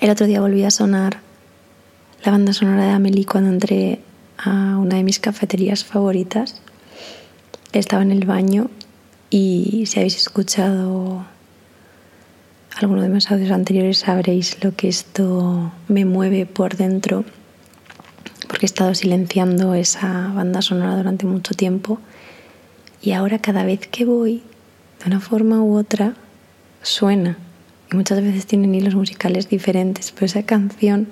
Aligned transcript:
El 0.00 0.08
otro 0.08 0.26
día 0.26 0.40
volví 0.40 0.64
a 0.64 0.70
sonar 0.70 1.20
la 2.24 2.32
banda 2.32 2.54
sonora 2.54 2.86
de 2.86 2.90
Amelie 2.92 3.26
cuando 3.26 3.50
entré 3.50 4.00
a 4.38 4.78
una 4.78 4.96
de 4.96 5.02
mis 5.02 5.20
cafeterías 5.20 5.84
favoritas. 5.84 6.62
Estaba 7.74 8.02
en 8.02 8.10
el 8.10 8.24
baño 8.24 8.70
y 9.28 9.84
si 9.86 9.98
habéis 9.98 10.16
escuchado 10.16 11.26
alguno 12.78 13.02
de 13.02 13.10
mis 13.10 13.30
audios 13.30 13.50
anteriores 13.50 13.98
sabréis 13.98 14.64
lo 14.64 14.74
que 14.74 14.88
esto 14.88 15.70
me 15.88 16.06
mueve 16.06 16.46
por 16.46 16.78
dentro 16.78 17.26
porque 18.48 18.64
he 18.64 18.72
estado 18.72 18.94
silenciando 18.94 19.74
esa 19.74 20.28
banda 20.34 20.62
sonora 20.62 20.96
durante 20.96 21.26
mucho 21.26 21.52
tiempo 21.52 22.00
y 23.02 23.12
ahora 23.12 23.38
cada 23.38 23.64
vez 23.64 23.86
que 23.86 24.06
voy, 24.06 24.42
de 25.00 25.06
una 25.08 25.20
forma 25.20 25.62
u 25.62 25.76
otra, 25.76 26.14
suena. 26.82 27.36
Y 27.92 27.96
muchas 27.96 28.22
veces 28.22 28.46
tienen 28.46 28.74
hilos 28.74 28.94
musicales 28.94 29.48
diferentes, 29.48 30.12
pero 30.12 30.26
esa 30.26 30.44
canción 30.44 31.08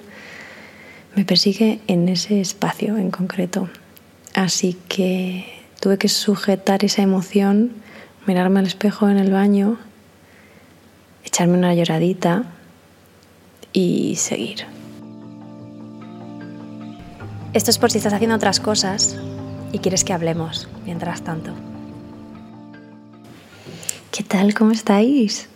me 1.16 1.24
persigue 1.24 1.80
en 1.88 2.08
ese 2.08 2.40
espacio 2.40 2.96
en 2.96 3.10
concreto. 3.10 3.68
Así 4.34 4.76
que 4.88 5.44
tuve 5.80 5.98
que 5.98 6.08
sujetar 6.08 6.84
esa 6.84 7.02
emoción, 7.02 7.72
mirarme 8.26 8.60
al 8.60 8.66
espejo 8.66 9.08
en 9.08 9.16
el 9.16 9.32
baño, 9.32 9.78
echarme 11.24 11.58
una 11.58 11.74
lloradita 11.74 12.44
y 13.72 14.14
seguir. 14.16 14.66
Esto 17.54 17.70
es 17.70 17.78
por 17.78 17.90
si 17.90 17.98
estás 17.98 18.12
haciendo 18.12 18.36
otras 18.36 18.60
cosas 18.60 19.16
y 19.72 19.78
quieres 19.80 20.04
que 20.04 20.12
hablemos 20.12 20.68
mientras 20.84 21.22
tanto. 21.22 21.52
¿Qué 24.12 24.22
tal? 24.22 24.54
¿Cómo 24.54 24.72
estáis? 24.72 25.48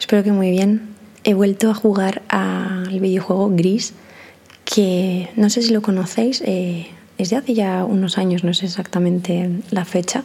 Espero 0.00 0.24
que 0.24 0.32
muy 0.32 0.50
bien. 0.50 0.88
He 1.22 1.34
vuelto 1.34 1.70
a 1.70 1.74
jugar 1.74 2.22
al 2.28 2.98
videojuego 2.98 3.50
Gris, 3.50 3.92
que 4.64 5.28
no 5.36 5.50
sé 5.50 5.60
si 5.60 5.72
lo 5.74 5.82
conocéis, 5.82 6.42
eh, 6.46 6.86
es 7.18 7.28
de 7.28 7.36
hace 7.36 7.52
ya 7.52 7.84
unos 7.84 8.16
años, 8.16 8.42
no 8.42 8.54
sé 8.54 8.64
exactamente 8.64 9.50
la 9.70 9.84
fecha, 9.84 10.24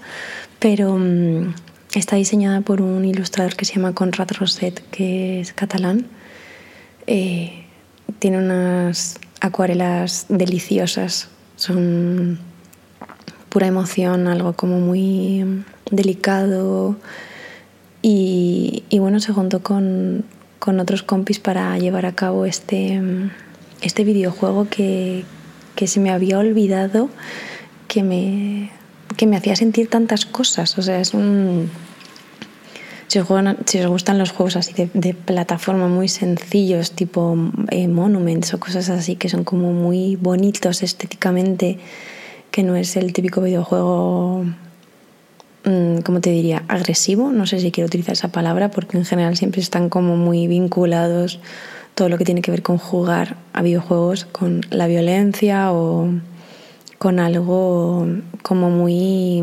pero 0.59 0.97
mm, 0.97 1.53
está 1.93 2.15
diseñada 2.15 2.61
por 2.61 2.81
un 2.81 3.03
ilustrador 3.03 3.57
que 3.57 3.65
se 3.65 3.75
llama 3.75 3.93
Conrad 3.93 4.29
Roset, 4.39 4.81
que 4.91 5.41
es 5.41 5.51
catalán. 5.51 6.07
Eh, 7.05 7.65
tiene 8.19 8.37
unas 8.37 9.19
acuarelas 9.41 10.25
deliciosas, 10.29 11.27
son 11.57 12.39
pura 13.49 13.67
emoción, 13.67 14.27
algo 14.27 14.53
como 14.53 14.79
muy 14.79 15.63
delicado. 15.91 16.95
Y, 18.07 18.99
bueno, 18.99 19.19
se 19.19 19.33
juntó 19.33 19.63
con, 19.63 20.25
otros 20.63 21.01
compis 21.01 21.39
para 21.39 21.75
llevar 21.79 22.05
a 22.05 22.13
cabo 22.13 22.45
este, 22.45 23.01
este 23.81 24.03
videojuego 24.03 24.67
que, 24.69 25.25
se 25.87 25.99
me 25.99 26.11
había 26.11 26.37
olvidado 26.37 27.09
que 27.87 28.03
me, 28.03 28.69
que 29.17 29.25
me 29.25 29.37
hacía 29.37 29.55
sentir 29.55 29.89
tantas 29.89 30.27
cosas. 30.27 30.77
O 30.77 30.83
sea, 30.83 30.99
es 31.01 31.15
un 31.15 31.71
si 33.07 33.17
os, 33.17 33.87
gustan 33.87 34.19
los 34.19 34.31
juegos 34.31 34.55
así 34.55 34.73
de, 34.93 35.13
plataforma 35.15 35.87
muy 35.87 36.07
sencillos, 36.07 36.91
tipo 36.91 37.35
eh, 37.71 37.87
Monuments 37.87 38.53
o 38.53 38.59
cosas 38.59 38.89
así, 38.89 39.15
que 39.15 39.29
son 39.29 39.43
como 39.43 39.73
muy 39.73 40.15
bonitos 40.15 40.83
estéticamente, 40.83 41.79
que 42.51 42.61
no 42.61 42.75
es 42.75 42.97
el 42.97 43.13
típico 43.13 43.41
videojuego, 43.41 44.45
mm, 45.65 45.99
¿cómo 45.99 46.21
te 46.21 46.29
diría?, 46.29 46.63
agresivo. 46.67 47.31
No 47.31 47.45
sé 47.45 47.59
si 47.59 47.71
quiero 47.71 47.87
utilizar 47.87 48.13
esa 48.13 48.29
palabra, 48.29 48.71
porque 48.71 48.97
en 48.97 49.05
general 49.05 49.35
siempre 49.37 49.61
están 49.61 49.89
como 49.89 50.15
muy 50.15 50.47
vinculados 50.47 51.39
todo 51.95 52.09
lo 52.09 52.17
que 52.17 52.25
tiene 52.25 52.41
que 52.41 52.51
ver 52.51 52.61
con 52.61 52.77
jugar 52.77 53.37
a 53.53 53.61
videojuegos 53.61 54.25
con 54.25 54.61
la 54.69 54.85
violencia 54.87 55.71
o 55.71 56.09
con 56.97 57.19
algo 57.19 58.05
como 58.41 58.69
muy 58.69 59.41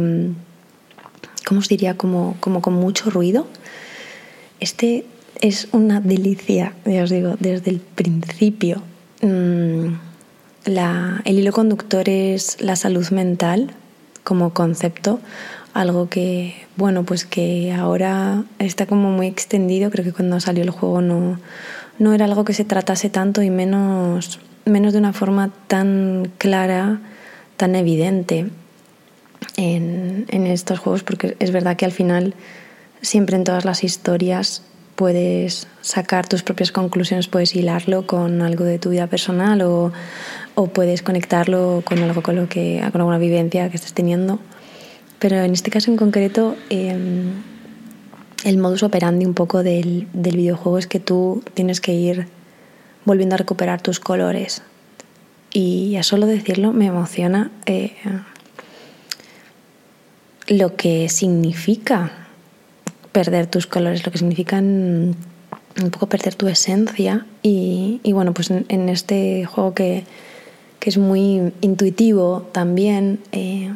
¿cómo 1.52 1.60
os 1.60 1.68
diría? 1.68 1.96
Como, 1.96 2.36
como 2.40 2.62
con 2.62 2.74
mucho 2.74 3.10
ruido. 3.10 3.46
Este 4.60 5.04
es 5.40 5.68
una 5.72 6.00
delicia, 6.00 6.74
ya 6.86 7.02
os 7.02 7.10
digo, 7.10 7.36
desde 7.40 7.70
el 7.70 7.80
principio. 7.80 8.82
Mm, 9.20 9.94
el 10.64 11.38
hilo 11.38 11.52
conductor 11.52 12.08
es 12.08 12.60
la 12.60 12.76
salud 12.76 13.08
mental 13.10 13.74
como 14.24 14.54
concepto, 14.54 15.20
algo 15.74 16.08
que, 16.08 16.54
bueno, 16.76 17.04
pues 17.04 17.24
que 17.24 17.72
ahora 17.72 18.44
está 18.58 18.86
como 18.86 19.10
muy 19.10 19.26
extendido. 19.26 19.90
Creo 19.90 20.04
que 20.04 20.12
cuando 20.12 20.40
salió 20.40 20.62
el 20.62 20.70
juego 20.70 21.00
no, 21.00 21.38
no 21.98 22.14
era 22.14 22.24
algo 22.24 22.44
que 22.44 22.54
se 22.54 22.64
tratase 22.64 23.10
tanto 23.10 23.42
y 23.42 23.50
menos, 23.50 24.40
menos 24.64 24.92
de 24.92 24.98
una 24.98 25.12
forma 25.12 25.50
tan 25.68 26.30
clara, 26.38 27.00
tan 27.56 27.74
evidente 27.74 28.50
en, 29.56 30.46
estos 30.46 30.78
juegos, 30.78 31.02
porque 31.02 31.36
es 31.38 31.50
verdad 31.50 31.76
que 31.76 31.84
al 31.84 31.92
final 31.92 32.34
siempre 33.00 33.36
en 33.36 33.44
todas 33.44 33.64
las 33.64 33.84
historias 33.84 34.62
puedes 34.96 35.66
sacar 35.80 36.28
tus 36.28 36.42
propias 36.42 36.72
conclusiones, 36.72 37.28
puedes 37.28 37.54
hilarlo 37.56 38.06
con 38.06 38.42
algo 38.42 38.64
de 38.64 38.78
tu 38.78 38.90
vida 38.90 39.06
personal 39.06 39.62
o, 39.62 39.92
puedes 40.74 41.02
conectarlo 41.02 41.82
con 41.84 41.98
algo 42.02 42.22
con 42.22 42.36
lo 42.36 42.48
que 42.48 42.80
con 42.92 43.00
alguna 43.00 43.18
vivencia 43.18 43.68
que 43.70 43.76
estés 43.76 43.94
teniendo. 43.94 44.38
Pero 45.22 45.36
en 45.36 45.52
este 45.52 45.70
caso 45.70 45.88
en 45.88 45.96
concreto, 45.96 46.56
em, 46.68 47.30
el 48.42 48.58
modus 48.58 48.82
operandi 48.82 49.24
un 49.24 49.34
poco 49.34 49.62
del, 49.62 50.08
videojuego 50.12 50.78
es 50.78 50.88
que 50.88 50.98
tú 50.98 51.44
tienes 51.54 51.80
que 51.80 51.92
ir 51.92 52.26
volviendo 53.04 53.36
a 53.36 53.38
recuperar 53.38 53.80
tus 53.80 54.00
colores. 54.00 54.62
Y 55.52 55.94
a 55.94 56.02
solo 56.02 56.26
decirlo 56.26 56.72
me 56.72 56.86
emociona 56.86 57.52
eh, 57.66 57.92
lo 60.48 60.74
que 60.74 61.08
significa 61.08 62.10
perder 63.12 63.46
tus 63.46 63.68
colores, 63.68 64.04
lo 64.04 64.10
que 64.10 64.18
significa 64.18 64.58
un 64.58 65.14
poco 65.92 66.08
perder 66.08 66.34
tu 66.34 66.48
esencia. 66.48 67.26
Y, 67.44 68.00
bueno, 68.12 68.34
pues 68.34 68.50
en, 68.50 68.88
este 68.88 69.44
juego 69.44 69.72
que, 69.72 70.02
es 70.80 70.98
muy 70.98 71.52
intuitivo 71.60 72.48
también, 72.50 73.20
eh, 73.30 73.70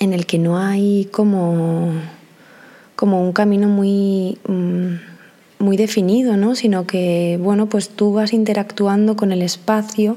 en 0.00 0.12
el 0.12 0.26
que 0.26 0.38
no 0.38 0.58
hay 0.58 1.08
como, 1.10 1.92
como 2.94 3.22
un 3.22 3.32
camino 3.32 3.68
muy, 3.68 4.38
mm, 4.46 4.94
muy 5.58 5.76
definido, 5.76 6.36
¿no? 6.36 6.54
sino 6.54 6.86
que 6.86 7.38
bueno, 7.40 7.66
pues 7.66 7.88
tú 7.88 8.12
vas 8.12 8.32
interactuando 8.32 9.16
con 9.16 9.32
el 9.32 9.42
espacio 9.42 10.16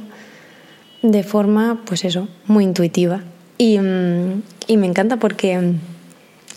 de 1.02 1.24
forma, 1.24 1.82
pues 1.86 2.04
eso, 2.04 2.28
muy 2.46 2.64
intuitiva. 2.64 3.24
Y, 3.58 3.80
mm, 3.80 4.42
y 4.68 4.78
me 4.78 4.88
encanta 4.88 5.18
porque, 5.18 5.74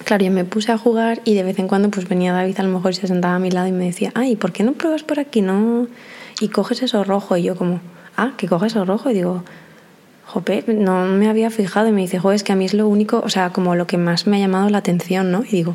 claro, 0.04 0.24
yo 0.24 0.32
me 0.32 0.44
puse 0.44 0.72
a 0.72 0.78
jugar 0.78 1.20
y 1.24 1.34
de 1.34 1.42
vez 1.42 1.58
en 1.58 1.68
cuando 1.68 1.90
pues 1.90 2.08
venía 2.08 2.32
David 2.32 2.58
a 2.58 2.62
lo 2.62 2.70
mejor 2.70 2.92
y 2.92 2.94
se 2.94 3.06
sentaba 3.06 3.36
a 3.36 3.38
mi 3.38 3.50
lado 3.50 3.68
y 3.68 3.72
me 3.72 3.84
decía, 3.84 4.12
ay, 4.14 4.36
¿por 4.36 4.52
qué 4.52 4.64
no 4.64 4.72
pruebas 4.72 5.02
por 5.02 5.20
aquí? 5.20 5.42
no 5.42 5.86
Y 6.40 6.48
coges 6.48 6.82
eso 6.82 7.04
rojo. 7.04 7.36
Y 7.36 7.44
yo 7.44 7.56
como, 7.56 7.80
ah, 8.16 8.32
que 8.36 8.48
coges 8.48 8.72
eso 8.72 8.84
rojo. 8.84 9.10
Y 9.10 9.14
digo, 9.14 9.44
jope, 10.26 10.64
no 10.66 11.06
me 11.06 11.28
había 11.28 11.50
fijado. 11.50 11.88
Y 11.88 11.92
me 11.92 12.00
dice, 12.00 12.18
joder, 12.18 12.36
es 12.36 12.42
que 12.42 12.52
a 12.52 12.56
mí 12.56 12.64
es 12.64 12.74
lo 12.74 12.88
único, 12.88 13.20
o 13.24 13.28
sea, 13.28 13.50
como 13.50 13.74
lo 13.74 13.86
que 13.86 13.98
más 13.98 14.26
me 14.26 14.36
ha 14.36 14.40
llamado 14.40 14.68
la 14.68 14.78
atención, 14.78 15.30
¿no? 15.30 15.42
Y 15.44 15.50
digo, 15.50 15.74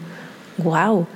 wow. 0.57 1.07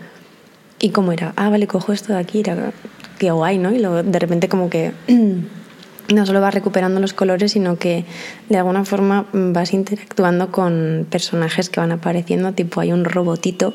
Y 0.79 0.89
como 0.89 1.11
era, 1.11 1.33
ah, 1.35 1.49
vale, 1.49 1.67
cojo 1.67 1.93
esto 1.93 2.13
de 2.13 2.19
aquí, 2.19 2.39
era, 2.39 2.71
qué 3.19 3.31
guay, 3.31 3.57
¿no? 3.57 3.71
Y 3.71 3.79
luego 3.79 4.01
de 4.01 4.19
repente 4.19 4.49
como 4.49 4.69
que 4.69 4.93
no 6.13 6.25
solo 6.25 6.41
vas 6.41 6.53
recuperando 6.53 6.99
los 6.99 7.13
colores, 7.13 7.51
sino 7.51 7.77
que 7.77 8.05
de 8.49 8.57
alguna 8.57 8.83
forma 8.85 9.27
vas 9.31 9.73
interactuando 9.73 10.51
con 10.51 11.05
personajes 11.09 11.69
que 11.69 11.79
van 11.79 11.91
apareciendo, 11.91 12.53
tipo 12.53 12.81
hay 12.81 12.91
un 12.91 13.05
robotito. 13.05 13.73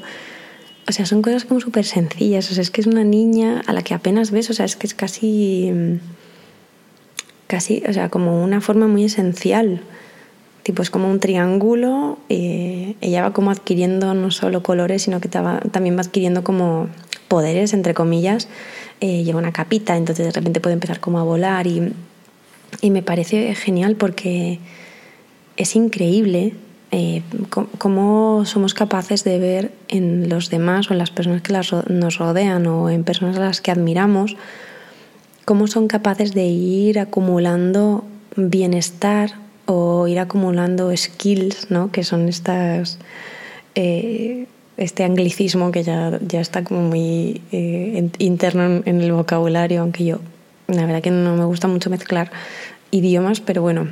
O 0.89 0.93
sea, 0.93 1.07
son 1.07 1.23
cosas 1.23 1.45
como 1.45 1.61
súper 1.61 1.85
sencillas. 1.85 2.51
O 2.51 2.55
sea, 2.55 2.63
es 2.63 2.71
que 2.71 2.81
es 2.81 2.87
una 2.87 3.05
niña 3.05 3.63
a 3.67 3.73
la 3.73 3.83
que 3.83 3.95
apenas 3.95 4.31
ves, 4.31 4.51
o 4.51 4.53
sea, 4.53 4.65
es 4.65 4.77
que 4.77 4.87
es 4.87 4.95
casi. 4.95 6.01
Casi, 7.47 7.83
o 7.89 7.93
sea, 7.93 8.09
como 8.09 8.43
una 8.43 8.61
forma 8.61 8.87
muy 8.89 9.05
esencial. 9.05 9.81
Tipo, 10.63 10.83
es 10.83 10.91
como 10.91 11.11
un 11.11 11.21
triángulo. 11.21 12.19
Y 12.29 12.97
ella 13.01 13.23
va 13.23 13.33
como 13.33 13.51
adquiriendo 13.51 14.15
no 14.15 14.31
solo 14.31 14.63
colores, 14.63 15.03
sino 15.03 15.21
que 15.21 15.29
también 15.29 15.97
va 15.97 16.01
adquiriendo 16.01 16.43
como 16.45 16.89
poderes, 17.29 17.73
entre 17.73 17.95
comillas. 17.95 18.49
Eh, 19.01 19.25
lleva 19.25 19.39
una 19.39 19.53
capita, 19.53 19.97
entonces 19.97 20.27
de 20.27 20.33
repente 20.33 20.61
puede 20.61 20.75
empezar 20.75 21.01
como 21.01 21.19
a 21.19 21.23
volar 21.23 21.67
y 21.67 21.93
y 22.81 22.91
me 22.91 23.03
parece 23.03 23.55
genial 23.55 23.97
porque 23.97 24.59
es 25.57 25.77
increíble 25.77 26.55
eh, 26.91 27.23
cómo 27.79 28.45
somos 28.45 28.75
capaces 28.75 29.25
de 29.25 29.39
ver 29.39 29.73
en 29.89 30.29
los 30.29 30.51
demás 30.51 30.91
o 30.91 30.93
en 30.93 30.99
las 30.99 31.11
personas 31.11 31.43
que 31.43 31.53
nos 31.53 32.19
rodean 32.19 32.67
o 32.67 32.91
en 32.91 33.05
personas 33.05 33.37
a 33.37 33.41
las 33.41 33.61
que 33.61 33.71
admiramos, 33.71 34.37
cómo 35.47 35.69
son 35.69 35.87
capaces 35.87 36.35
de 36.35 36.45
ir 36.45 36.99
acumulando 36.99 38.05
bienestar 38.37 39.37
o 39.65 40.07
ir 40.09 40.19
acumulando 40.19 40.95
skills, 40.95 41.71
¿no? 41.71 41.91
que 41.93 42.05
son 42.05 42.29
estas, 42.29 42.99
eh, 43.77 44.47
este 44.77 45.05
anglicismo 45.05 45.71
que 45.71 45.85
ya, 45.85 46.19
ya 46.21 46.41
está 46.41 46.65
como 46.65 46.83
muy 46.83 47.41
eh, 47.53 48.11
interno 48.19 48.83
en 48.85 49.01
el 49.01 49.13
vocabulario, 49.13 49.81
aunque 49.81 50.05
yo 50.05 50.19
La 50.67 50.85
verdad 50.85 51.01
que 51.01 51.13
no 51.13 51.37
me 51.37 51.45
gusta 51.45 51.69
mucho 51.69 51.91
mezclar 51.91 52.33
idiomas, 52.91 53.41
pero 53.41 53.63
bueno, 53.63 53.89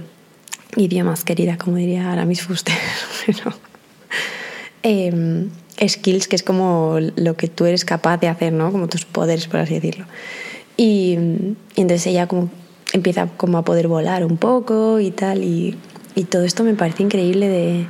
idiomas, 0.77 1.23
querida, 1.23 1.57
como 1.57 1.77
diría 1.77 2.13
Aramis 2.13 2.43
Fuster. 2.43 2.75
Em, 4.87 5.49
skills, 5.81 6.29
que 6.29 6.37
es 6.37 6.43
como 6.43 6.99
lo 7.17 7.37
que 7.39 7.49
tú 7.49 7.65
eres 7.65 7.87
capaz 7.87 8.19
de 8.19 8.29
hacer, 8.29 8.53
¿no? 8.53 8.71
Como 8.71 8.87
tus 8.87 9.07
poderes, 9.07 9.47
por 9.47 9.61
así 9.61 9.73
decirlo. 9.73 10.05
Y, 10.77 11.15
entonces 11.77 12.07
ella 12.07 12.27
como 12.27 12.51
empieza 12.93 13.29
como 13.37 13.59
a 13.59 13.65
poder 13.65 13.89
volar 13.89 14.25
un 14.25 14.37
poco 14.37 15.01
y 15.01 15.11
tal, 15.11 15.45
y, 15.45 15.77
todo 16.31 16.45
esto 16.45 16.63
me 16.63 16.75
parece 16.75 17.03
increíble 17.03 17.49
de, 17.49 17.87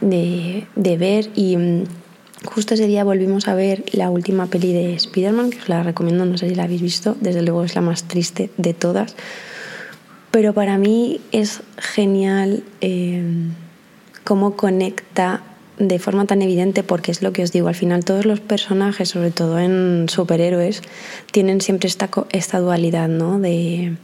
de, 0.00 0.66
de 0.76 0.96
ver. 0.96 1.30
Y 1.34 1.56
mm, 1.56 1.84
justo 2.44 2.74
ese 2.74 2.86
día 2.86 3.04
volvimos 3.04 3.48
a 3.48 3.54
ver 3.54 3.84
la 3.92 4.10
última 4.10 4.46
peli 4.46 4.72
de 4.72 4.94
Spider-Man, 4.94 5.50
que 5.50 5.58
os 5.58 5.68
la 5.68 5.82
recomiendo, 5.82 6.24
no 6.24 6.38
sé 6.38 6.48
si 6.48 6.54
la 6.54 6.64
habéis 6.64 6.82
visto, 6.82 7.16
desde 7.20 7.42
luego 7.42 7.64
es 7.64 7.74
la 7.74 7.80
más 7.80 8.04
triste 8.04 8.50
de 8.56 8.74
todas, 8.74 9.16
pero 10.30 10.52
para 10.52 10.78
mí 10.78 11.20
es 11.32 11.62
genial 11.78 12.62
eh, 12.80 13.22
cómo 14.24 14.56
conecta 14.56 15.42
de 15.78 15.98
forma 15.98 16.24
tan 16.24 16.42
evidente, 16.42 16.82
porque 16.82 17.10
es 17.10 17.22
lo 17.22 17.32
que 17.32 17.42
os 17.42 17.52
digo, 17.52 17.68
al 17.68 17.74
final 17.74 18.04
todos 18.04 18.24
los 18.24 18.40
personajes, 18.40 19.10
sobre 19.10 19.30
todo 19.30 19.58
en 19.58 20.06
superhéroes, 20.08 20.82
tienen 21.32 21.60
siempre 21.60 21.88
esta, 21.88 22.08
esta 22.30 22.60
dualidad, 22.60 23.08
¿no? 23.08 23.38
De, 23.38 23.96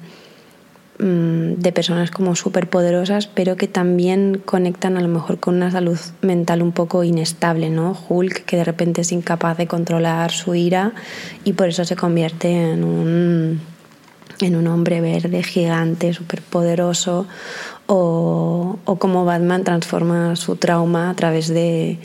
mm, 0.99 1.61
de 1.61 1.73
personas 1.73 2.11
como 2.11 2.37
súper 2.37 2.69
poderosas, 2.69 3.27
pero 3.27 3.57
que 3.57 3.69
también 3.69 4.43
conectan 4.45 4.97
a 4.99 5.01
lo 5.01 5.09
mejor 5.09 5.39
con 5.41 5.57
una 5.57 5.71
salud 5.71 5.99
mental 6.21 6.63
un 6.63 6.73
poco 6.73 7.05
inestable, 7.05 7.71
¿no? 7.71 7.97
Hulk, 8.09 8.45
que 8.45 8.57
de 8.57 8.65
repente 8.65 9.01
es 9.01 9.13
incapaz 9.13 9.57
de 9.57 9.67
controlar 9.67 10.31
su 10.31 10.55
ira 10.55 10.93
y 11.45 11.55
por 11.55 11.69
eso 11.69 11.85
se 11.85 11.97
convierte 11.97 12.73
en 12.73 12.85
un, 12.85 13.61
en 14.43 14.57
un 14.57 14.67
hombre 14.67 15.01
verde 15.01 15.43
gigante, 15.43 16.13
súper 16.13 16.43
poderoso, 16.43 17.27
o, 17.87 18.79
o 18.85 18.97
cómo 18.97 19.25
Batman 19.25 19.65
transforma 19.65 20.37
su 20.37 20.57
trauma 20.57 21.11
a 21.11 21.15
través 21.15 21.49
de, 21.49 21.99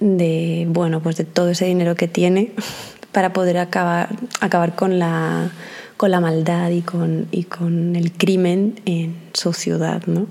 de, 0.00 0.66
bueno, 0.68 1.00
pues 1.00 1.16
de 1.16 1.24
todo 1.24 1.50
ese 1.50 1.66
dinero 1.66 1.94
que 1.94 2.08
tiene 2.08 2.52
para 3.12 3.32
poder 3.32 3.58
acabar, 3.58 4.08
acabar 4.40 4.74
con, 4.74 4.98
la, 4.98 5.50
con 5.96 6.10
la 6.10 6.20
maldad 6.20 6.70
y 6.70 6.82
con, 6.82 7.28
y 7.30 7.44
con 7.44 7.96
el 7.96 8.12
crimen 8.12 8.80
en 8.84 9.16
su 9.32 9.52
ciudad, 9.52 10.02
¿no? 10.06 10.26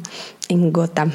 en 0.52 0.72
Gotham. 0.72 1.12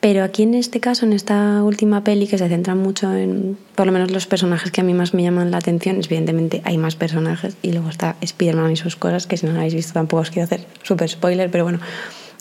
Pero 0.00 0.24
aquí 0.24 0.44
en 0.44 0.54
este 0.54 0.80
caso, 0.80 1.04
en 1.04 1.12
esta 1.12 1.62
última 1.62 2.02
peli, 2.02 2.26
que 2.26 2.38
se 2.38 2.48
centra 2.48 2.74
mucho 2.74 3.14
en, 3.14 3.58
por 3.74 3.84
lo 3.86 3.92
menos 3.92 4.10
los 4.10 4.26
personajes 4.26 4.72
que 4.72 4.80
a 4.80 4.84
mí 4.84 4.94
más 4.94 5.12
me 5.12 5.22
llaman 5.22 5.50
la 5.50 5.58
atención, 5.58 5.96
evidentemente 6.02 6.62
hay 6.64 6.78
más 6.78 6.96
personajes 6.96 7.54
y 7.60 7.72
luego 7.72 7.90
está 7.90 8.16
Spider-Man 8.22 8.72
y 8.72 8.76
sus 8.76 8.96
cosas, 8.96 9.26
que 9.26 9.36
si 9.36 9.44
no 9.44 9.52
lo 9.52 9.58
habéis 9.58 9.74
visto 9.74 9.92
tampoco 9.92 10.22
os 10.22 10.30
quiero 10.30 10.44
hacer 10.44 10.64
súper 10.82 11.10
spoiler, 11.10 11.50
pero 11.50 11.64
bueno, 11.64 11.80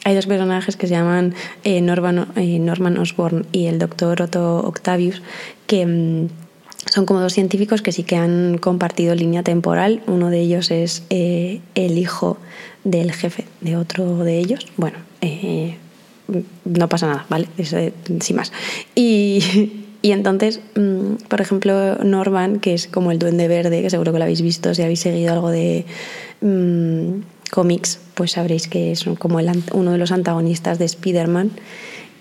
hay 0.05 0.15
dos 0.15 0.25
personajes 0.25 0.77
que 0.77 0.87
se 0.87 0.93
llaman 0.93 1.35
eh, 1.65 1.81
Norman, 1.81 2.29
eh, 2.37 2.59
Norman 2.59 2.97
Osborn 2.97 3.45
y 3.51 3.65
el 3.65 3.77
doctor 3.77 4.21
Otto 4.21 4.59
Octavius, 4.59 5.21
que 5.67 5.85
mm, 5.85 6.29
son 6.85 7.05
como 7.05 7.19
dos 7.19 7.33
científicos 7.33 7.81
que 7.81 7.91
sí 7.91 8.03
que 8.03 8.15
han 8.15 8.57
compartido 8.57 9.13
línea 9.15 9.43
temporal. 9.43 10.01
Uno 10.07 10.29
de 10.29 10.39
ellos 10.39 10.71
es 10.71 11.03
eh, 11.09 11.59
el 11.75 11.97
hijo 11.97 12.37
del 12.85 13.11
jefe 13.11 13.45
de 13.59 13.75
otro 13.75 14.23
de 14.23 14.39
ellos. 14.39 14.65
Bueno, 14.77 14.97
no 16.65 16.89
pasa 16.89 17.07
nada, 17.07 17.25
¿vale? 17.29 17.47
Eso, 17.57 17.77
sin 18.19 18.35
más. 18.35 18.51
Y, 18.95 19.43
y 20.01 20.11
entonces, 20.11 20.61
mm, 20.75 21.27
por 21.27 21.41
ejemplo, 21.41 21.95
Norman, 22.03 22.59
que 22.59 22.73
es 22.73 22.87
como 22.87 23.11
el 23.11 23.19
duende 23.19 23.47
verde, 23.47 23.81
que 23.81 23.89
seguro 23.89 24.11
que 24.11 24.19
lo 24.19 24.23
habéis 24.23 24.41
visto 24.41 24.73
si 24.73 24.81
habéis 24.81 25.01
seguido 25.01 25.33
algo 25.33 25.49
de 25.49 25.85
mm, 26.41 27.21
cómics, 27.51 27.99
pues 28.13 28.33
sabréis 28.33 28.67
que 28.67 28.91
es 28.91 29.05
como 29.17 29.39
uno 29.73 29.91
de 29.91 29.97
los 29.97 30.11
antagonistas 30.11 30.79
de 30.79 30.85
Spider-Man. 30.85 31.51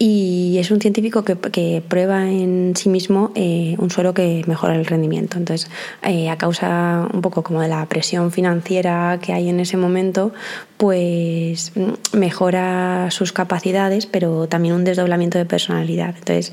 Y 0.00 0.58
es 0.58 0.70
un 0.70 0.80
científico 0.80 1.24
que, 1.24 1.82
prueba 1.88 2.30
en 2.30 2.74
sí 2.76 2.88
mismo 2.88 3.32
eh, 3.34 3.74
un 3.78 3.90
suero 3.90 4.14
que 4.14 4.44
mejora 4.46 4.76
el 4.76 4.86
rendimiento. 4.86 5.38
Entonces, 5.38 5.68
eh, 6.02 6.30
a 6.30 6.38
causa 6.38 7.08
un 7.12 7.20
poco 7.20 7.42
como 7.42 7.60
de 7.60 7.68
la 7.68 7.84
presión 7.86 8.30
financiera 8.30 9.18
que 9.20 9.32
hay 9.32 9.48
en 9.48 9.58
ese 9.58 9.76
momento, 9.76 10.32
pues 10.76 11.72
mm, 11.74 12.16
mejora 12.16 13.08
sus 13.10 13.32
capacidades, 13.32 14.06
pero 14.06 14.46
también 14.46 14.74
un 14.74 14.84
desdoblamiento 14.84 15.36
de 15.38 15.46
personalidad. 15.46 16.14
Entonces, 16.16 16.52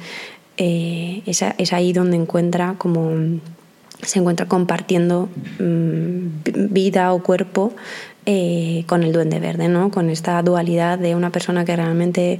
eh, 0.57 1.21
es, 1.25 1.73
ahí 1.73 1.93
donde 1.93 2.17
encuentra 2.17 2.75
como 2.77 3.11
se 4.01 4.19
encuentra 4.19 4.47
compartiendo 4.47 5.29
mm, 5.59 6.71
vida 6.71 7.13
o 7.13 7.21
cuerpo 7.21 7.73
eh, 8.25 8.83
con 8.87 9.03
el 9.03 9.13
duende 9.13 9.39
verde, 9.39 9.67
¿no? 9.67 9.91
con 9.91 10.09
esta 10.09 10.41
dualidad 10.41 10.97
de 10.97 11.15
una 11.15 11.29
persona 11.29 11.65
que 11.65 11.75
realmente 11.75 12.39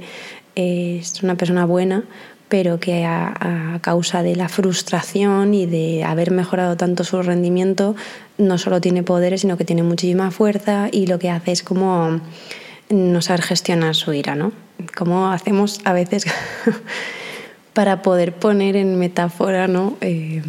es 0.56 1.22
una 1.22 1.36
persona 1.36 1.66
buena, 1.66 2.04
pero 2.48 2.80
que 2.80 3.04
a, 3.04 3.78
causa 3.82 4.22
de 4.22 4.34
la 4.34 4.48
frustración 4.48 5.54
y 5.54 5.66
de 5.66 6.02
haber 6.02 6.30
mejorado 6.30 6.76
tanto 6.76 7.04
su 7.04 7.22
rendimiento, 7.22 7.94
no 8.38 8.58
solo 8.58 8.80
tiene 8.80 9.02
poderes, 9.02 9.42
sino 9.42 9.56
que 9.56 9.64
tiene 9.64 9.82
muchísima 9.82 10.30
fuerza 10.30 10.88
y 10.90 11.06
lo 11.06 11.18
que 11.18 11.30
hace 11.30 11.52
es 11.52 11.62
como 11.62 12.20
no 12.88 13.22
saber 13.22 13.42
gestionar 13.42 13.94
su 13.94 14.12
ira, 14.12 14.34
¿no? 14.34 14.52
Como 14.96 15.30
hacemos 15.30 15.80
a 15.84 15.92
veces 15.92 16.24
para 17.74 18.02
poder 18.02 18.32
poner 18.32 18.76
en 18.76 18.98
metáfora, 18.98 19.68
¿no? 19.68 19.96
Eh, 20.00 20.42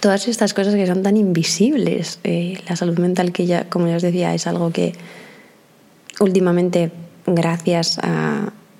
todas 0.00 0.28
estas 0.28 0.52
cosas 0.52 0.74
que 0.74 0.86
son 0.86 1.02
tan 1.02 1.16
invisibles. 1.16 2.18
Eh, 2.24 2.60
la 2.68 2.76
salud 2.76 2.98
mental 2.98 3.32
que 3.32 3.46
ya, 3.46 3.68
como 3.68 3.88
ya 3.88 3.96
os 3.96 4.02
decía, 4.02 4.34
es 4.34 4.46
algo 4.46 4.70
que 4.70 4.94
últimamente, 6.20 6.90
gracias 7.26 7.98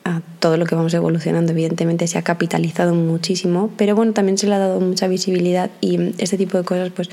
a, 0.05 0.21
todo 0.41 0.57
lo 0.57 0.67
que 0.67 0.75
vamos 0.75 0.95
evolucionando, 0.95 1.53
evidentemente 1.53 2.07
se 2.07 2.19
ha 2.19 2.23
capitalizado 2.23 2.95
muchísimo, 2.95 3.71
pero 3.77 3.95
bueno, 3.95 4.13
también 4.13 4.39
se 4.39 4.47
le 4.47 4.55
ha 4.55 4.59
dado 4.59 4.81
mucha 4.81 5.09
visibilidad 5.09 5.71
y 5.81 6.15
este 6.19 6.37
tipo 6.37 6.59
de 6.59 6.65
cosas 6.65 6.91
pues 6.91 7.11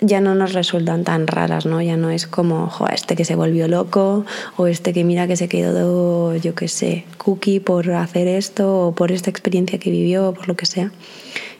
ya 0.00 0.20
no 0.20 0.34
nos 0.34 0.52
resultan 0.52 1.04
tan 1.04 1.26
raras, 1.26 1.66
¿no? 1.66 1.82
Ya 1.82 1.96
no 1.96 2.10
es 2.10 2.26
como, 2.26 2.68
jo, 2.68 2.86
este 2.86 3.16
que 3.16 3.24
se 3.24 3.34
volvió 3.34 3.66
loco 3.68 4.24
o 4.56 4.66
este 4.66 4.92
que 4.92 5.04
mira 5.04 5.26
que 5.26 5.36
se 5.36 5.48
quedó, 5.48 6.36
yo 6.36 6.54
qué 6.54 6.68
sé, 6.68 7.04
cookie 7.16 7.60
por 7.60 7.90
hacer 7.90 8.28
esto 8.28 8.88
o 8.88 8.94
por 8.94 9.10
esta 9.10 9.30
experiencia 9.30 9.78
que 9.78 9.90
vivió 9.90 10.28
o 10.28 10.34
por 10.34 10.48
lo 10.48 10.56
que 10.56 10.66
sea. 10.66 10.92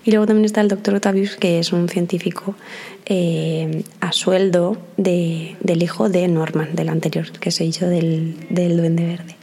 Y 0.04 0.10
luego 0.12 0.26
también 0.26 0.44
está 0.44 0.60
el 0.60 0.68
doctor 0.68 0.94
Otavius, 0.94 1.36
que 1.36 1.58
es 1.58 1.72
un 1.72 1.88
científico 1.88 2.54
eh, 3.06 3.82
a 4.00 4.12
sueldo 4.12 4.78
del 4.96 5.82
hijo 5.82 6.08
de 6.08 6.28
Norman, 6.28 6.74
del 6.74 6.88
anterior, 6.88 7.30
que 7.32 7.50
se 7.50 7.64
hizo 7.64 7.86
del, 7.86 8.36
del 8.48 8.76
Duende 8.76 9.04
Verde. 9.04 9.36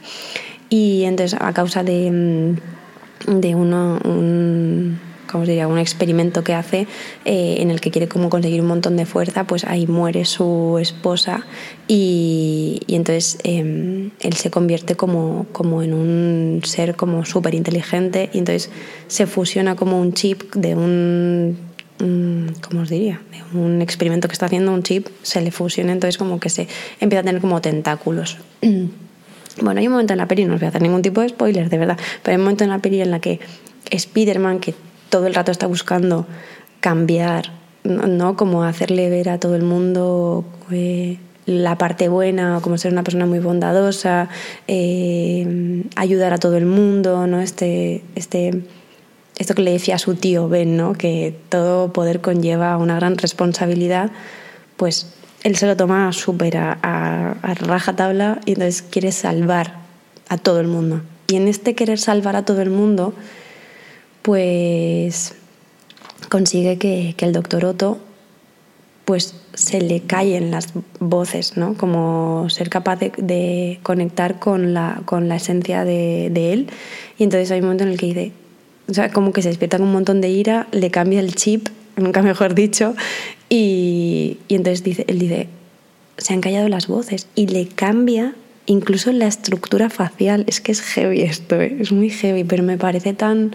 Y 0.68 1.04
entonces, 1.04 1.38
a 1.40 1.52
causa 1.52 1.82
de, 1.82 2.10
mm, 2.10 3.40
de 3.40 3.54
uno, 3.54 3.98
un, 4.04 4.98
¿cómo 5.30 5.44
diría? 5.44 5.68
un 5.68 5.78
experimento 5.78 6.44
que 6.44 6.54
hace 6.54 6.86
eh, 7.24 7.56
en 7.58 7.70
el 7.70 7.80
que 7.80 7.90
quiere 7.90 8.08
como 8.08 8.30
conseguir 8.30 8.60
un 8.60 8.68
montón 8.68 8.96
de 8.96 9.06
fuerza, 9.06 9.44
pues 9.44 9.64
ahí 9.64 9.86
muere 9.86 10.24
su 10.24 10.78
esposa 10.80 11.44
y, 11.88 12.80
entonces 12.88 13.38
em, 13.44 14.10
él 14.20 14.32
se 14.34 14.50
convierte 14.50 14.94
como, 14.94 15.46
como 15.52 15.82
en 15.82 15.94
un 15.94 16.60
ser 16.64 16.96
como 16.96 17.24
súper 17.24 17.54
inteligente 17.54 18.30
y 18.32 18.38
entonces 18.38 18.70
se 19.08 19.26
fusiona 19.26 19.76
como 19.76 20.00
un 20.00 20.12
chip 20.12 20.54
de 20.54 20.74
un 20.74 21.66
¿cómo 21.98 22.82
os 22.82 22.90
diría? 22.90 23.22
Un 23.54 23.80
experimento 23.80 24.28
que 24.28 24.34
está 24.34 24.46
haciendo 24.46 24.70
un 24.72 24.82
chip, 24.82 25.06
se 25.22 25.40
le 25.40 25.50
fusiona, 25.50 25.92
entonces 25.92 26.18
como 26.18 26.38
que 26.38 26.50
se 26.50 26.68
empieza 27.00 27.20
a 27.20 27.24
tener 27.24 27.40
como 27.40 27.60
tentáculos. 27.60 28.36
Bueno, 29.60 29.80
hay 29.80 29.86
un 29.86 29.92
momento 29.92 30.12
en 30.12 30.18
la 30.18 30.28
peli, 30.28 30.44
no 30.44 30.54
os 30.54 30.60
voy 30.60 30.66
a 30.66 30.68
hacer 30.68 30.82
ningún 30.82 31.02
tipo 31.02 31.20
de 31.20 31.30
spoiler, 31.30 31.70
de 31.70 31.78
verdad, 31.78 31.98
pero 32.22 32.32
hay 32.32 32.36
un 32.36 32.42
momento 32.42 32.64
en 32.64 32.70
la 32.70 32.78
peli 32.78 33.00
en 33.00 33.10
la 33.10 33.20
que 33.20 33.40
Spider-Man, 33.90 34.60
que 34.60 34.74
todo 35.08 35.26
el 35.26 35.34
rato 35.34 35.50
está 35.50 35.66
buscando 35.66 36.26
cambiar, 36.80 37.52
¿no? 37.84 38.36
Como 38.36 38.64
hacerle 38.64 39.08
ver 39.08 39.28
a 39.28 39.40
todo 39.40 39.56
el 39.56 39.62
mundo 39.62 40.44
eh, 40.70 41.18
la 41.46 41.78
parte 41.78 42.08
buena, 42.08 42.60
como 42.60 42.76
ser 42.76 42.92
una 42.92 43.04
persona 43.04 43.24
muy 43.26 43.38
bondadosa, 43.38 44.28
eh, 44.66 45.84
ayudar 45.94 46.32
a 46.32 46.38
todo 46.38 46.56
el 46.56 46.66
mundo, 46.66 47.26
¿no? 47.26 47.40
Este, 47.40 48.02
este, 48.14 48.62
esto 49.38 49.54
que 49.54 49.62
le 49.62 49.72
decía 49.72 49.94
a 49.94 49.98
su 49.98 50.16
tío 50.16 50.48
Ben, 50.48 50.76
¿no? 50.76 50.92
Que 50.92 51.34
todo 51.48 51.92
poder 51.92 52.20
conlleva 52.20 52.76
una 52.76 52.96
gran 52.96 53.16
responsabilidad, 53.16 54.10
pues 54.76 55.14
él 55.42 55.56
se 55.56 55.66
lo 55.66 55.76
toma 55.76 56.12
súper 56.12 56.56
a, 56.56 56.78
a, 56.82 57.32
a 57.42 57.54
rajatabla 57.54 58.40
y 58.46 58.52
entonces 58.52 58.82
quiere 58.82 59.12
salvar 59.12 59.74
a 60.28 60.38
todo 60.38 60.60
el 60.60 60.66
mundo. 60.66 61.02
Y 61.28 61.36
en 61.36 61.48
este 61.48 61.74
querer 61.74 61.98
salvar 61.98 62.36
a 62.36 62.44
todo 62.44 62.62
el 62.62 62.70
mundo, 62.70 63.14
pues 64.22 65.34
consigue 66.28 66.78
que, 66.78 67.14
el 67.18 67.32
doctor 67.32 67.64
Otto 67.64 67.98
pues 69.04 69.36
se 69.54 69.80
le 69.80 70.00
callen 70.00 70.50
las 70.50 70.70
voces, 70.98 71.56
¿no? 71.56 71.74
Como 71.74 72.48
ser 72.50 72.68
capaz 72.68 72.96
de, 72.96 73.78
conectar 73.84 74.40
con 74.40 74.74
la, 74.74 75.00
con 75.04 75.28
la 75.28 75.36
esencia 75.36 75.84
de, 75.84 76.52
él. 76.52 76.68
Y 77.16 77.22
entonces 77.22 77.52
hay 77.52 77.60
un 77.60 77.66
momento 77.66 77.84
en 77.84 77.90
el 77.90 77.98
que 77.98 78.06
dice, 78.06 78.32
o 78.88 78.94
sea, 78.94 79.12
como 79.12 79.32
que 79.32 79.42
se 79.42 79.48
despierta 79.48 79.78
con 79.78 79.86
un 79.86 79.92
montón 79.92 80.20
de 80.20 80.28
ira, 80.28 80.66
le 80.72 80.90
cambia 80.90 81.20
el 81.20 81.36
chip, 81.36 81.68
nunca 81.94 82.20
mejor 82.20 82.56
dicho, 82.56 82.96
y, 83.48 83.85
y 84.48 84.54
entonces 84.54 84.82
dice, 84.82 85.04
él 85.08 85.18
dice, 85.18 85.48
se 86.18 86.34
han 86.34 86.40
callado 86.40 86.68
las 86.68 86.86
voces 86.86 87.28
y 87.34 87.48
le 87.48 87.68
cambia 87.68 88.34
incluso 88.66 89.12
la 89.12 89.26
estructura 89.26 89.90
facial. 89.90 90.44
Es 90.46 90.60
que 90.60 90.72
es 90.72 90.80
heavy 90.80 91.22
esto, 91.22 91.60
¿eh? 91.60 91.76
es 91.80 91.92
muy 91.92 92.10
heavy, 92.10 92.44
pero 92.44 92.62
me 92.62 92.78
parece 92.78 93.14
tan, 93.14 93.54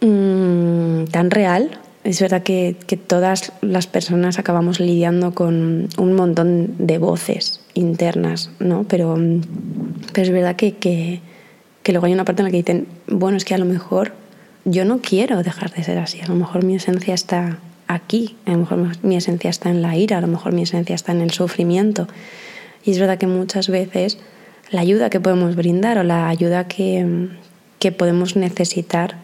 mm, 0.00 1.04
tan 1.10 1.30
real. 1.30 1.78
Es 2.04 2.20
verdad 2.20 2.42
que, 2.44 2.76
que, 2.86 2.96
todas 2.96 3.52
las 3.62 3.88
personas 3.88 4.38
acabamos 4.38 4.78
lidiando 4.78 5.34
con 5.34 5.88
un 5.98 6.12
montón 6.12 6.74
de 6.78 6.98
voces 6.98 7.60
internas, 7.74 8.50
¿no? 8.60 8.84
Pero, 8.84 9.18
pero 10.12 10.26
es 10.26 10.32
verdad 10.32 10.54
que, 10.54 10.76
que, 10.76 11.20
que 11.82 11.92
luego 11.92 12.06
hay 12.06 12.12
una 12.12 12.24
parte 12.24 12.42
en 12.42 12.44
la 12.44 12.50
que 12.52 12.58
dicen, 12.58 12.86
bueno, 13.08 13.36
es 13.36 13.44
que 13.44 13.54
a 13.54 13.58
lo 13.58 13.64
mejor 13.64 14.12
yo 14.64 14.84
no 14.84 15.00
quiero 15.00 15.42
dejar 15.42 15.72
de 15.72 15.82
ser 15.82 15.98
así, 15.98 16.20
a 16.20 16.28
lo 16.28 16.36
mejor 16.36 16.64
mi 16.64 16.76
esencia 16.76 17.12
está 17.12 17.58
aquí, 17.88 18.36
a 18.46 18.52
lo 18.52 18.58
mejor 18.58 18.78
mi 19.02 19.16
esencia 19.16 19.50
está 19.50 19.70
en 19.70 19.82
la 19.82 19.96
ira, 19.96 20.18
a 20.18 20.20
lo 20.20 20.26
mejor 20.26 20.52
mi 20.52 20.62
esencia 20.62 20.94
está 20.94 21.12
en 21.12 21.20
el 21.20 21.30
sufrimiento. 21.30 22.08
Y 22.84 22.92
es 22.92 22.98
verdad 22.98 23.18
que 23.18 23.26
muchas 23.26 23.68
veces 23.68 24.18
la 24.70 24.80
ayuda 24.80 25.10
que 25.10 25.20
podemos 25.20 25.56
brindar 25.56 25.98
o 25.98 26.02
la 26.02 26.28
ayuda 26.28 26.66
que, 26.68 27.28
que 27.78 27.92
podemos 27.92 28.36
necesitar 28.36 29.16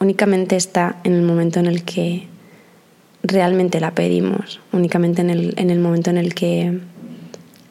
únicamente 0.00 0.56
está 0.56 0.96
en 1.04 1.14
el 1.14 1.22
momento 1.22 1.60
en 1.60 1.66
el 1.66 1.82
que 1.82 2.28
realmente 3.22 3.80
la 3.80 3.94
pedimos, 3.94 4.60
únicamente 4.72 5.22
en 5.22 5.30
el, 5.30 5.54
en 5.56 5.70
el 5.70 5.78
momento 5.78 6.10
en 6.10 6.18
el 6.18 6.34
que 6.34 6.78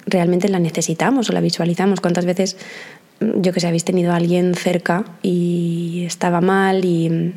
realmente 0.06 0.50
la 0.50 0.60
necesitamos 0.60 1.30
o 1.30 1.34
la 1.34 1.42
visualizamos. 1.42 2.02
¿Cuántas 2.02 2.26
veces, 2.26 2.58
yo 3.20 3.54
que 3.54 3.60
sé, 3.60 3.68
habéis 3.68 3.86
tenido 3.86 4.12
a 4.12 4.18
alguien 4.18 4.56
cerca 4.56 5.06
y 5.22 6.04
estaba 6.06 6.42
mal 6.42 6.84
y 6.84 7.34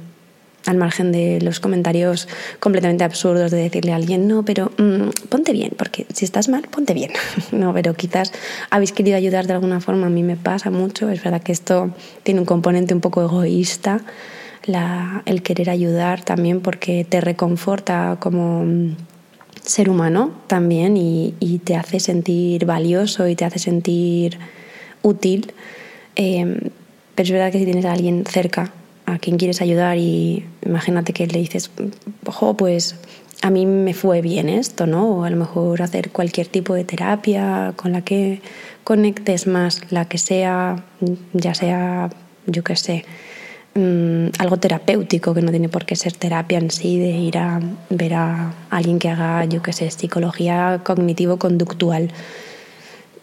al 0.68 0.76
margen 0.76 1.12
de 1.12 1.40
los 1.40 1.60
comentarios 1.60 2.28
completamente 2.60 3.02
absurdos 3.02 3.50
de 3.50 3.56
decirle 3.56 3.92
a 3.92 3.96
alguien, 3.96 4.28
no, 4.28 4.44
pero 4.44 4.70
mm, 4.76 5.28
ponte 5.30 5.52
bien, 5.52 5.72
porque 5.78 6.04
si 6.12 6.26
estás 6.26 6.50
mal, 6.50 6.62
ponte 6.70 6.92
bien. 6.92 7.10
no, 7.52 7.72
pero 7.72 7.94
quizás 7.94 8.32
habéis 8.68 8.92
querido 8.92 9.16
ayudar 9.16 9.46
de 9.46 9.54
alguna 9.54 9.80
forma, 9.80 10.08
a 10.08 10.10
mí 10.10 10.22
me 10.22 10.36
pasa 10.36 10.70
mucho, 10.70 11.08
es 11.08 11.22
verdad 11.24 11.42
que 11.42 11.52
esto 11.52 11.90
tiene 12.22 12.40
un 12.40 12.46
componente 12.46 12.92
un 12.92 13.00
poco 13.00 13.22
egoísta, 13.22 14.02
el 15.24 15.42
querer 15.42 15.70
ayudar 15.70 16.22
también 16.22 16.60
porque 16.60 17.06
te 17.08 17.22
reconforta 17.22 18.18
como 18.20 18.66
mm, 18.66 18.96
ser 19.62 19.88
humano 19.88 20.32
también 20.48 20.98
y, 20.98 21.34
y 21.40 21.60
te 21.60 21.76
hace 21.76 21.98
sentir 21.98 22.66
valioso 22.66 23.26
y 23.26 23.34
te 23.34 23.46
hace 23.46 23.58
sentir 23.58 24.38
útil. 25.00 25.54
Eh, 26.16 26.70
pero 27.14 27.24
es 27.24 27.30
verdad 27.32 27.50
que 27.50 27.58
si 27.58 27.64
tienes 27.64 27.86
a 27.86 27.92
alguien 27.92 28.26
cerca 28.26 28.70
a 29.08 29.18
quien 29.18 29.38
quieres 29.38 29.62
ayudar 29.62 29.96
y 29.96 30.44
imagínate 30.64 31.12
que 31.12 31.26
le 31.26 31.38
dices, 31.38 31.70
ojo, 32.26 32.54
pues 32.54 32.96
a 33.40 33.50
mí 33.50 33.64
me 33.64 33.94
fue 33.94 34.20
bien 34.20 34.48
esto, 34.48 34.86
¿no? 34.86 35.08
O 35.08 35.24
a 35.24 35.30
lo 35.30 35.36
mejor 35.36 35.80
hacer 35.80 36.10
cualquier 36.10 36.46
tipo 36.48 36.74
de 36.74 36.84
terapia 36.84 37.72
con 37.76 37.92
la 37.92 38.02
que 38.02 38.42
conectes 38.84 39.46
más, 39.46 39.80
la 39.90 40.06
que 40.06 40.18
sea, 40.18 40.84
ya 41.32 41.54
sea, 41.54 42.10
yo 42.46 42.62
qué 42.62 42.76
sé, 42.76 43.04
mm, 43.74 44.26
algo 44.38 44.58
terapéutico, 44.58 45.32
que 45.32 45.40
no 45.40 45.50
tiene 45.50 45.68
por 45.70 45.86
qué 45.86 45.96
ser 45.96 46.12
terapia 46.12 46.58
en 46.58 46.70
sí, 46.70 46.98
de 46.98 47.10
ir 47.10 47.38
a 47.38 47.60
ver 47.88 48.14
a 48.14 48.52
alguien 48.68 48.98
que 48.98 49.08
haga, 49.08 49.44
yo 49.46 49.62
qué 49.62 49.72
sé, 49.72 49.90
psicología 49.90 50.82
cognitivo-conductual. 50.84 52.10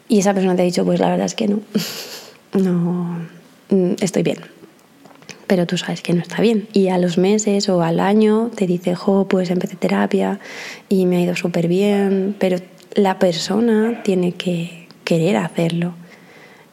Y 0.07 0.19
esa 0.19 0.33
persona 0.33 0.55
te 0.55 0.63
ha 0.63 0.65
dicho, 0.65 0.83
pues 0.85 0.99
la 0.99 1.09
verdad 1.09 1.25
es 1.27 1.35
que 1.35 1.47
no, 1.47 1.59
no, 2.53 3.19
mm, 3.69 3.95
estoy 4.01 4.23
bien 4.23 4.54
pero 5.47 5.65
tú 5.65 5.77
sabes 5.77 6.01
que 6.01 6.13
no 6.13 6.21
está 6.21 6.41
bien. 6.41 6.67
Y 6.73 6.89
a 6.89 6.97
los 6.97 7.17
meses 7.17 7.69
o 7.69 7.81
al 7.81 7.99
año 7.99 8.51
te 8.55 8.67
dice, 8.67 8.95
jo, 8.95 9.27
pues 9.27 9.49
empecé 9.49 9.75
terapia 9.75 10.39
y 10.89 11.05
me 11.05 11.17
ha 11.17 11.21
ido 11.21 11.35
súper 11.35 11.67
bien, 11.67 12.35
pero 12.39 12.57
la 12.93 13.19
persona 13.19 14.01
tiene 14.03 14.33
que 14.33 14.87
querer 15.03 15.37
hacerlo. 15.37 15.93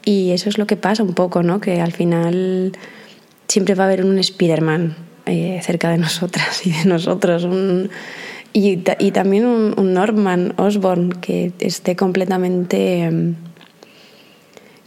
Y 0.04 0.30
eso 0.30 0.48
es 0.48 0.58
lo 0.58 0.66
que 0.66 0.76
pasa 0.76 1.02
un 1.02 1.14
poco, 1.14 1.42
¿no? 1.42 1.60
Que 1.60 1.80
al 1.80 1.92
final 1.92 2.72
siempre 3.46 3.74
va 3.74 3.84
a 3.84 3.86
haber 3.86 4.04
un 4.04 4.18
Spider-Man 4.18 4.96
eh, 5.26 5.60
cerca 5.62 5.90
de 5.90 5.98
nosotras 5.98 6.66
y 6.66 6.72
de 6.72 6.84
nosotros. 6.86 7.46
y, 8.52 8.80
y, 8.98 9.10
también 9.12 9.46
un, 9.46 9.74
un 9.76 9.92
Norman 9.94 10.54
Osborn 10.56 11.12
que 11.12 11.52
esté 11.60 11.94
completamente 11.96 13.02
em, 13.02 13.36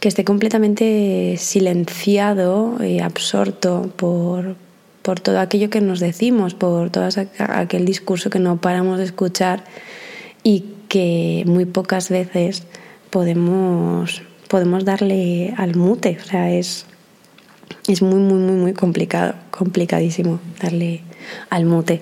que 0.06 0.10
esté 0.10 0.22
completamente 0.22 1.34
silenciado 1.36 2.76
y 2.80 3.00
absorto 3.00 3.90
por, 3.96 4.54
por 5.02 5.18
todo 5.18 5.40
aquello 5.40 5.68
que 5.68 5.80
nos 5.80 5.98
decimos, 5.98 6.54
por 6.54 6.90
todo 6.90 7.08
aquel 7.40 7.84
discurso 7.84 8.30
que 8.30 8.38
no 8.38 8.60
paramos 8.60 8.98
de 8.98 9.04
escuchar 9.04 9.64
y 10.44 10.64
que 10.88 11.42
muy 11.48 11.64
pocas 11.64 12.08
veces 12.08 12.62
podemos, 13.10 14.22
podemos 14.46 14.84
darle 14.84 15.52
al 15.56 15.74
mute. 15.74 16.18
O 16.22 16.24
sea, 16.24 16.52
es, 16.52 16.86
es 17.88 18.00
muy, 18.00 18.20
muy, 18.20 18.38
muy, 18.38 18.54
muy 18.54 18.74
complicado, 18.74 19.34
complicadísimo 19.50 20.38
darle 20.62 21.00
al 21.50 21.64
mute. 21.64 22.00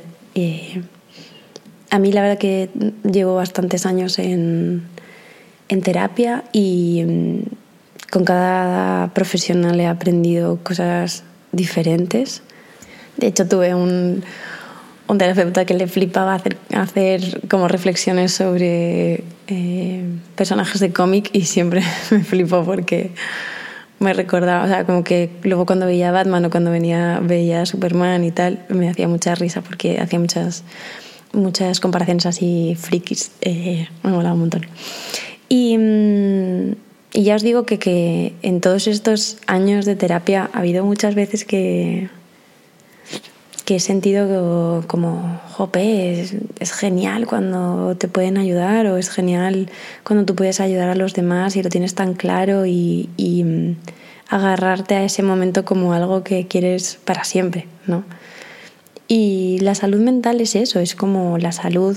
A 1.89 1.99
mí 1.99 2.13
la 2.13 2.21
verdad 2.21 2.37
que 2.37 2.69
llevo 3.11 3.37
bastantes 3.37 3.87
años 3.87 4.19
en, 4.19 4.83
en 5.71 5.81
terapia 5.81 6.45
y 6.53 7.03
con 8.15 8.25
cada 8.25 9.09
profesional 9.13 9.81
he 9.81 9.89
aprendido 9.89 10.61
cosas 10.63 11.25
diferentes. 11.51 12.43
De 13.17 13.27
hecho, 13.27 13.49
tuve 13.49 13.75
un, 13.75 14.23
un 15.09 15.19
terapeuta 15.19 15.65
que 15.65 15.75
le 15.75 15.89
flipaba 15.89 16.37
hacer, 16.37 16.57
hacer 16.73 17.41
como 17.49 17.67
reflexiones 17.67 18.33
sobre 18.33 19.25
eh, 19.49 20.05
personajes 20.37 20.81
de 20.81 20.93
cómic 20.93 21.29
y 21.33 21.47
siempre 21.47 21.83
me 22.13 22.23
flipó 22.23 22.65
porque 22.65 23.11
me 23.99 24.13
recordaba, 24.13 24.63
o 24.63 24.69
sea, 24.69 24.87
como 24.87 25.03
que 25.03 25.31
luego 25.43 25.67
cuando 25.67 25.87
veía 25.87 26.13
Batman 26.13 26.45
o 26.45 26.51
cuando 26.51 26.71
venía, 26.71 27.19
veía 27.21 27.67
Superman 27.67 28.23
y 28.23 28.31
tal, 28.31 28.65
me 28.69 28.89
hacía 28.89 29.09
mucha 29.09 29.35
risa 29.35 29.61
porque 29.61 29.99
hacía 29.99 30.21
muchas, 30.21 30.63
muchas 31.33 31.81
comparaciones 31.81 32.27
así 32.27 32.77
frikis, 32.79 33.33
eh, 33.41 33.89
me 34.05 34.13
molaba 34.13 34.35
un 34.35 34.41
montón. 34.41 34.67
Y, 35.49 35.77
mm, 35.79 36.84
y 37.15 37.23
ya 37.23 37.37
os 37.37 37.43
digo 37.43 37.65
que, 37.65 37.79
que 37.79 38.35
en 38.43 38.61
todos 38.61 38.89
estos 38.89 39.39
años 39.47 39.87
de 39.87 39.95
terapia 39.95 40.51
ha 40.53 40.59
habido 40.59 40.85
muchas 40.85 41.15
veces 41.15 41.45
que, 41.45 42.11
que 43.65 43.77
he 43.77 43.81
sentido 43.81 44.85
como, 44.89 45.41
jope, 45.53 46.21
es, 46.59 46.73
genial 46.73 47.29
cuando 47.29 47.97
te 47.97 48.09
pueden 48.09 48.37
ayudar 48.37 48.87
o 48.87 48.97
es 48.97 49.11
genial 49.11 49.71
cuando 50.03 50.27
tú 50.27 50.35
puedes 50.35 50.59
ayudar 50.59 50.89
a 50.89 50.97
los 50.97 51.15
demás 51.15 51.55
y 51.55 51.63
lo 51.63 51.71
tienes 51.71 51.95
tan 51.95 52.15
claro 52.15 52.67
y, 52.67 53.09
y 53.17 53.45
mm, 53.45 53.77
agarrarte 54.29 54.97
a 54.97 55.05
ese 55.05 55.23
momento 55.23 55.65
como 55.65 55.93
algo 55.93 56.25
que 56.25 56.49
quieres 56.49 56.99
para 57.05 57.23
siempre, 57.23 57.69
¿no? 57.87 58.03
Y 59.07 59.59
la 59.61 59.77
salud 59.77 60.01
mental 60.01 60.41
es 60.41 60.57
eso, 60.57 60.81
es 60.81 60.97
como 60.97 61.39
la 61.39 61.53
salud 61.53 61.97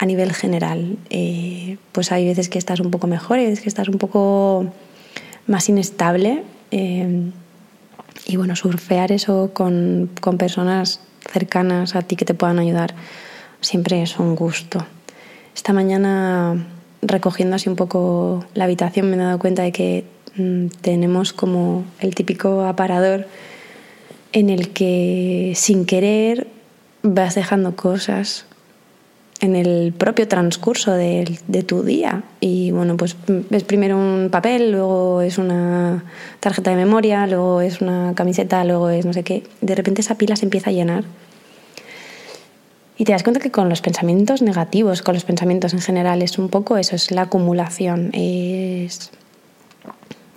a 0.00 0.06
nivel 0.06 0.32
general. 0.32 0.96
Eh, 1.10 1.76
pues 1.92 2.10
hay 2.10 2.24
veces 2.24 2.48
que 2.48 2.58
estás 2.58 2.80
un 2.80 2.90
poco 2.90 3.06
mejor, 3.06 3.38
hay 3.38 3.44
veces 3.44 3.60
que 3.60 3.68
estás 3.68 3.88
un 3.88 3.98
poco 3.98 4.64
más 5.46 5.68
inestable. 5.68 6.42
Eh, 6.70 7.30
y 8.26 8.36
bueno, 8.36 8.56
surfear 8.56 9.12
eso 9.12 9.50
con, 9.52 10.10
con, 10.22 10.38
personas 10.38 11.00
cercanas 11.30 11.94
a 11.96 12.02
ti 12.02 12.16
que 12.16 12.24
te 12.24 12.32
puedan 12.32 12.58
ayudar 12.58 12.94
siempre 13.60 14.02
es 14.02 14.18
un 14.18 14.36
gusto. 14.36 14.86
Esta 15.54 15.74
mañana, 15.74 16.66
recogiendo 17.02 17.56
así 17.56 17.68
un 17.68 17.76
poco 17.76 18.46
la 18.54 18.64
habitación, 18.64 19.10
me 19.10 19.16
he 19.16 19.18
dado 19.18 19.38
cuenta 19.38 19.62
de 19.62 19.72
que 19.72 20.04
mm, 20.36 20.68
tenemos 20.80 21.34
como 21.34 21.84
el 21.98 22.14
típico 22.14 22.64
aparador 22.64 23.26
en 24.32 24.48
el 24.48 24.70
que 24.70 25.52
sin 25.56 25.84
querer 25.84 26.46
vas 27.02 27.34
dejando 27.34 27.76
cosas 27.76 28.46
en 29.40 29.56
el 29.56 29.92
propio 29.96 30.28
transcurso 30.28 30.92
de, 30.92 31.38
de, 31.48 31.62
tu 31.62 31.82
día. 31.82 32.22
Y 32.40 32.70
bueno, 32.72 32.96
pues 32.96 33.16
es 33.50 33.64
primero 33.64 33.96
un 33.96 34.28
papel, 34.30 34.72
luego 34.72 35.22
es 35.22 35.38
una 35.38 36.04
tarjeta 36.40 36.70
de 36.70 36.76
memoria, 36.76 37.26
luego 37.26 37.62
es 37.62 37.80
una 37.80 38.12
camiseta, 38.14 38.62
luego 38.64 38.90
es 38.90 39.06
no 39.06 39.12
sé 39.12 39.22
qué. 39.22 39.42
De 39.62 39.74
repente 39.74 40.02
esa 40.02 40.16
pila 40.16 40.36
se 40.36 40.44
empieza 40.44 40.70
a 40.70 40.72
llenar. 40.72 41.04
Y 42.98 43.04
te 43.04 43.12
das 43.12 43.22
cuenta 43.22 43.40
que 43.40 43.50
con 43.50 43.70
los 43.70 43.80
pensamientos 43.80 44.42
negativos, 44.42 45.00
con 45.00 45.14
los 45.14 45.24
pensamientos 45.24 45.72
en 45.72 45.80
general, 45.80 46.20
es 46.20 46.38
un 46.38 46.50
poco 46.50 46.76
eso, 46.76 46.94
es 46.94 47.10
la 47.10 47.22
acumulación. 47.22 48.10
Es, 48.12 49.10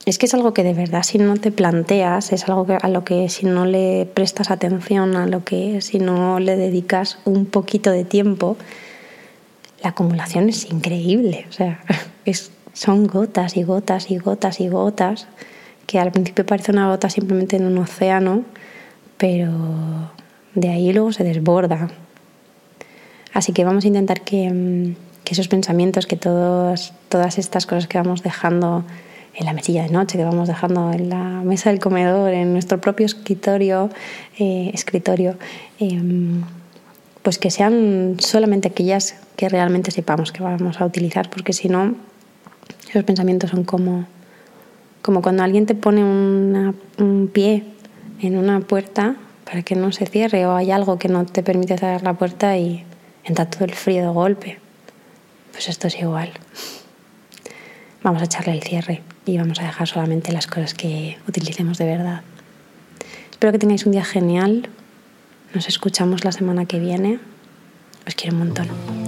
es 0.05 0.17
que 0.17 0.27
es 0.27 0.33
algo 0.33 0.53
que 0.53 0.63
de 0.63 0.74
verdad 0.74 1.03
si 1.03 1.17
no 1.17 1.36
te 1.36 1.51
planteas, 1.51 2.31
es 2.31 2.48
algo 2.48 2.65
que, 2.65 2.77
a 2.81 2.88
lo 2.88 3.03
que 3.03 3.27
si 3.27 3.45
no 3.45 3.65
le 3.65 4.05
prestas 4.05 4.50
atención, 4.50 5.17
a 5.17 5.27
lo 5.27 5.43
que 5.43 5.81
si 5.81 6.00
no 6.00 6.39
le 6.39 6.55
dedicas 6.55 7.17
un 7.25 7.45
poquito 7.48 7.91
de 7.91 8.05
tiempo, 8.05 8.55
la 9.83 9.89
acumulación 9.89 10.49
es 10.49 10.69
increíble. 10.71 11.45
O 11.49 11.51
sea, 11.51 11.81
es, 12.25 12.51
son 12.73 13.05
gotas 13.05 13.57
y 13.57 13.63
gotas 13.63 14.09
y 14.09 14.17
gotas 14.17 14.59
y 14.59 14.69
gotas, 14.69 15.27
que 15.85 15.99
al 15.99 16.11
principio 16.11 16.45
parece 16.45 16.71
una 16.71 16.87
gota 16.87 17.09
simplemente 17.09 17.57
en 17.57 17.65
un 17.65 17.77
océano, 17.77 18.43
pero 19.17 19.51
de 20.55 20.69
ahí 20.69 20.91
luego 20.93 21.11
se 21.11 21.23
desborda. 21.23 21.89
Así 23.33 23.51
que 23.51 23.65
vamos 23.65 23.83
a 23.83 23.87
intentar 23.87 24.21
que, 24.21 24.49
mm, 24.49 24.95
que 25.23 25.33
esos 25.33 25.47
pensamientos, 25.47 26.07
que 26.07 26.15
todos, 26.15 26.93
todas 27.09 27.37
estas 27.37 27.65
cosas 27.65 27.87
que 27.87 27.97
vamos 27.97 28.23
dejando 28.23 28.83
en 29.35 29.45
la 29.45 29.53
mesilla 29.53 29.83
de 29.83 29.89
noche, 29.89 30.17
que 30.17 30.23
vamos 30.23 30.47
dejando 30.47 30.91
en 30.91 31.09
la 31.09 31.41
mesa 31.43 31.71
del 31.71 31.79
comedor, 31.79 32.33
en 32.33 32.53
nuestro 32.53 32.79
propio 32.79 33.05
escritorio, 33.05 33.89
eh, 34.37 34.69
escritorio 34.73 35.37
em, 35.79 36.43
pues 37.23 37.39
que 37.39 37.49
sean 37.49 38.17
solamente 38.19 38.67
aquellas 38.67 39.15
que 39.35 39.49
realmente 39.49 39.91
sepamos 39.91 40.31
que 40.31 40.43
vamos 40.43 40.79
a 40.79 40.85
utilizar, 40.85 41.29
porque 41.29 41.53
si 41.53 41.69
no, 41.69 41.95
esos 42.89 43.03
pensamientos 43.03 43.49
son 43.49 43.63
como, 43.63 44.05
como 45.01 45.21
cuando 45.21 45.43
alguien 45.43 45.65
te 45.65 45.73
pone 45.73 46.03
un 46.03 47.29
pie 47.33 47.63
en 48.21 48.37
una 48.37 48.59
puerta 48.59 49.15
para 49.45 49.61
que 49.63 49.75
no 49.75 49.91
se 49.91 50.05
cierre 50.05 50.45
o 50.45 50.55
hay 50.55 50.71
algo 50.71 50.97
que 50.97 51.07
no 51.07 51.25
te 51.25 51.43
permite 51.43 51.77
cerrar 51.77 52.03
la 52.03 52.13
puerta 52.13 52.57
y 52.57 52.83
entra 53.23 53.49
todo 53.49 53.65
el 53.65 53.73
frío 53.73 54.01
de 54.01 54.09
golpe. 54.09 54.59
Pues 55.51 55.69
esto 55.69 55.87
es 55.87 55.99
igual. 55.99 56.31
Vamos 58.01 58.21
a 58.21 58.25
echarle 58.25 58.53
el 58.53 58.63
cierre 58.63 59.01
y 59.25 59.37
vamos 59.37 59.59
a 59.59 59.63
dejar 59.63 59.87
solamente 59.87 60.31
las 60.31 60.47
cosas 60.47 60.73
que 60.73 61.17
utilicemos 61.27 61.77
de 61.77 61.85
verdad. 61.85 62.21
Espero 63.31 63.51
que 63.53 63.59
tengáis 63.59 63.85
un 63.85 63.91
día 63.91 64.03
genial. 64.03 64.69
Nos 65.53 65.67
escuchamos 65.67 66.24
la 66.24 66.31
semana 66.31 66.65
que 66.65 66.79
viene. 66.79 67.19
Os 68.07 68.15
quiero 68.15 68.36
un 68.36 68.39
montón. 68.39 69.02